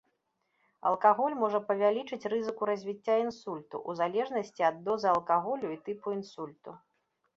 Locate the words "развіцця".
2.71-3.15